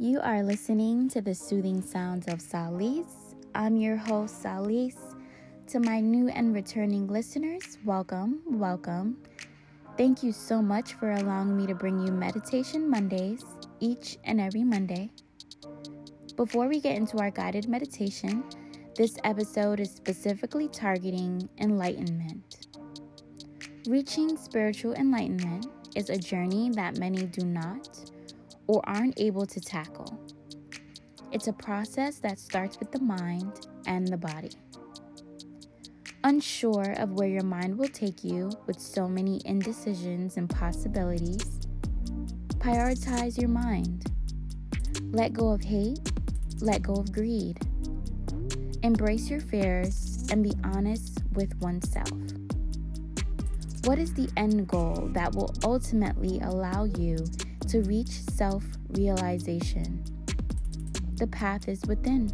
[0.00, 3.34] You are listening to the soothing sounds of Salis.
[3.52, 4.94] I'm your host, Salis.
[5.66, 9.16] To my new and returning listeners, welcome, welcome.
[9.96, 13.44] Thank you so much for allowing me to bring you Meditation Mondays
[13.80, 15.10] each and every Monday.
[16.36, 18.44] Before we get into our guided meditation,
[18.94, 22.68] this episode is specifically targeting enlightenment.
[23.88, 28.12] Reaching spiritual enlightenment is a journey that many do not
[28.68, 30.20] or aren't able to tackle.
[31.32, 34.50] It's a process that starts with the mind and the body.
[36.24, 41.60] Unsure of where your mind will take you with so many indecisions and possibilities,
[42.58, 44.10] prioritize your mind.
[45.10, 46.12] Let go of hate,
[46.60, 47.58] let go of greed.
[48.82, 52.10] Embrace your fears and be honest with oneself.
[53.84, 57.18] What is the end goal that will ultimately allow you
[57.68, 60.04] to reach self realization.
[61.16, 62.30] The path is within.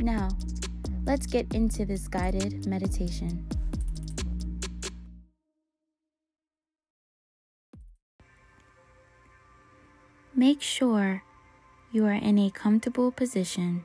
[0.00, 0.28] Now,
[1.06, 3.46] let's get into this guided meditation.
[10.34, 11.22] Make sure
[11.92, 13.84] you are in a comfortable position.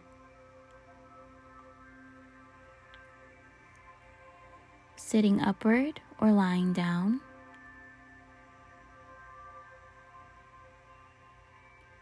[4.95, 7.21] Sitting upward or lying down.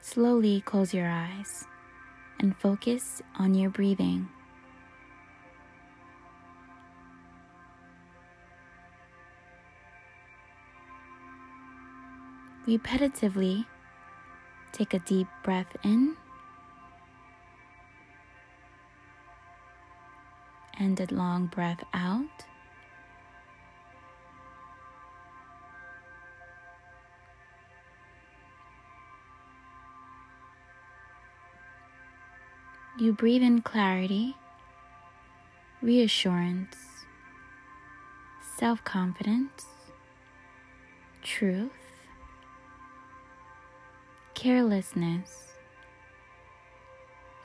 [0.04, 1.64] Slowly close your eyes
[2.38, 4.28] and focus on your breathing.
[12.68, 13.66] Repetitively,
[14.74, 16.18] take a deep breath in
[20.78, 22.46] and a long breath out.
[32.96, 34.36] You breathe in clarity,
[35.82, 36.78] reassurance,
[38.56, 39.66] self confidence,
[41.24, 41.72] truth,
[44.36, 45.48] carelessness,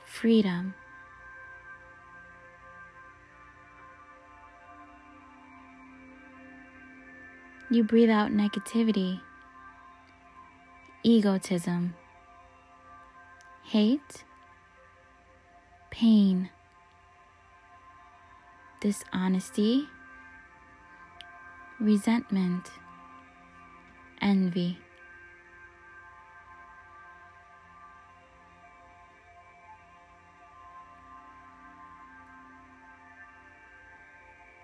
[0.05, 0.75] freedom.
[7.71, 9.19] You breathe out negativity,
[11.03, 11.95] egotism,
[13.63, 14.23] hate,
[15.99, 16.49] pain,
[18.79, 19.85] dishonesty,
[21.77, 22.71] resentment,
[24.21, 24.79] envy.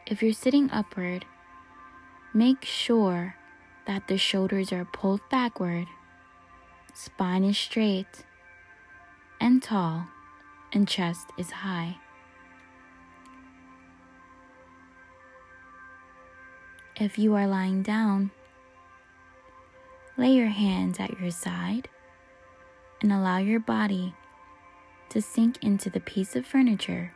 [0.08, 1.26] If you're sitting upward,
[2.34, 3.36] make sure
[3.86, 5.88] that the shoulders are pulled backward,
[6.94, 8.24] spine is straight
[9.42, 10.08] and tall
[10.76, 11.96] and chest is high.
[16.98, 18.32] If you are lying down,
[20.18, 21.90] lay your hands at your side
[23.02, 24.14] and allow your body
[25.10, 27.14] to sink into the piece of furniture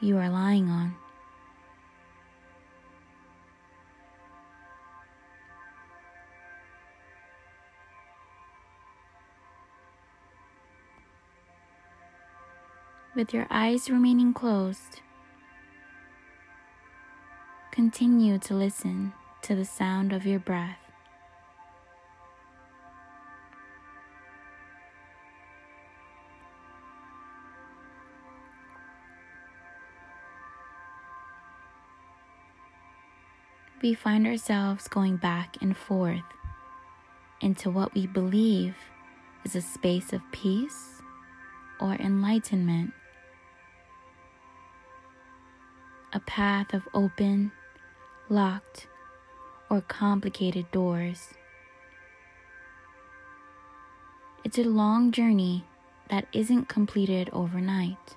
[0.00, 0.96] you are lying on.
[13.14, 15.00] With your eyes remaining closed,
[17.70, 20.78] continue to listen to the sound of your breath.
[33.80, 36.22] We find ourselves going back and forth
[37.42, 38.74] into what we believe
[39.44, 41.02] is a space of peace
[41.78, 42.94] or enlightenment
[46.14, 47.50] a path of open,
[48.28, 48.86] locked,
[49.68, 51.30] or complicated doors.
[54.44, 55.64] It's a long journey
[56.10, 58.16] that isn't completed overnight.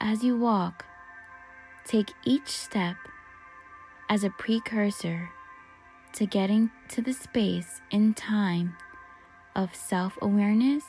[0.00, 0.86] As you walk,
[1.84, 2.96] take each step
[4.08, 5.28] as a precursor
[6.14, 8.74] to getting to the space in time
[9.54, 10.84] of self awareness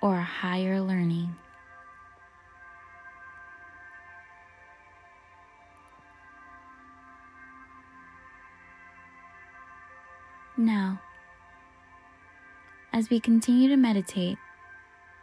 [0.00, 1.34] or higher learning.
[10.60, 11.00] Now,
[12.92, 14.38] as we continue to meditate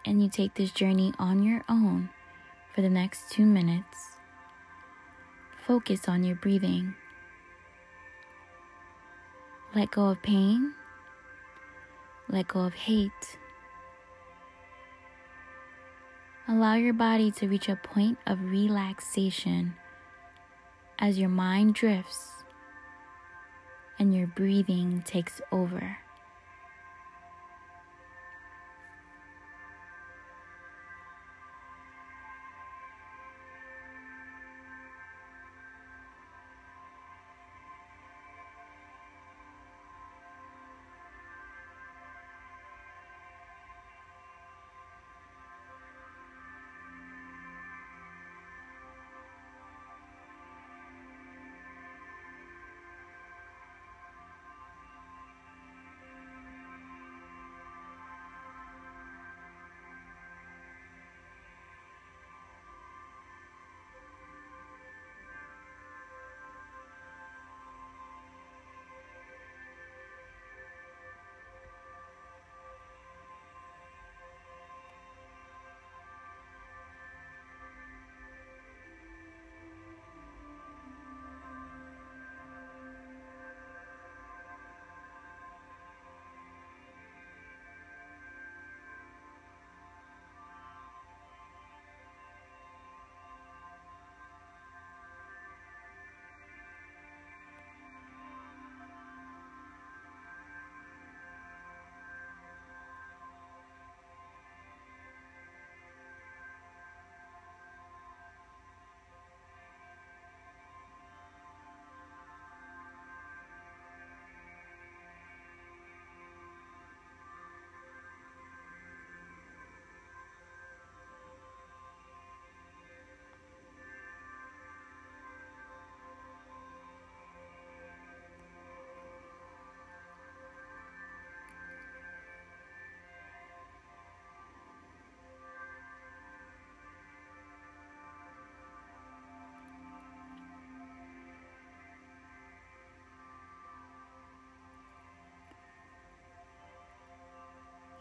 [0.05, 2.09] and you take this journey on your own
[2.73, 3.97] for the next two minutes,
[5.67, 6.95] focus on your breathing.
[9.75, 10.73] Let go of pain.
[12.29, 13.37] Let go of hate.
[16.47, 19.75] Allow your body to reach a point of relaxation
[20.97, 22.34] as your mind drifts
[23.99, 25.97] and your breathing takes over.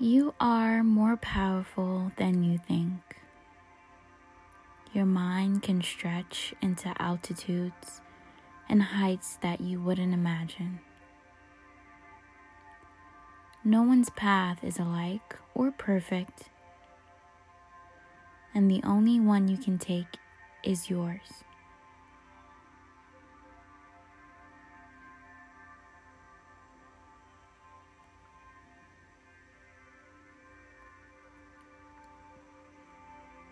[0.00, 3.17] You are more powerful than you think.
[4.93, 8.00] Your mind can stretch into altitudes
[8.69, 10.81] and heights that you wouldn't imagine.
[13.62, 16.50] No one's path is alike or perfect,
[18.52, 20.19] and the only one you can take
[20.64, 21.44] is yours.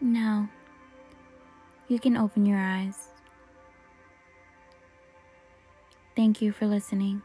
[0.03, 0.49] Now,
[1.87, 3.07] you can open your eyes.
[6.17, 7.23] Thank you for listening.